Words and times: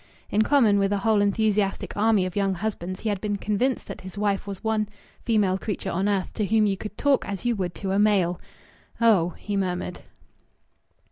In 0.31 0.41
common 0.41 0.79
with 0.79 0.91
a 0.91 0.97
whole 1.05 1.21
enthusiastic 1.21 1.95
army 1.95 2.25
of 2.25 2.35
young 2.35 2.55
husbands 2.55 3.01
he 3.01 3.09
had 3.09 3.21
been 3.21 3.35
convinced 3.37 3.85
that 3.85 4.01
his 4.01 4.17
wife 4.17 4.47
was 4.47 4.57
the 4.61 4.67
one 4.67 4.89
female 5.25 5.59
creature 5.59 5.91
on 5.91 6.09
earth 6.09 6.33
to 6.33 6.45
whom 6.47 6.65
you 6.65 6.75
could 6.75 6.97
talk 6.97 7.23
as 7.27 7.45
you 7.45 7.55
would 7.57 7.75
to 7.75 7.91
a 7.91 7.99
male. 7.99 8.41
"Oh!" 8.99 9.35
he 9.37 9.55
murmured. 9.55 10.01